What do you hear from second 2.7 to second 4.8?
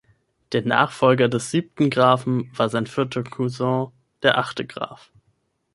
vierter Cousin, der achte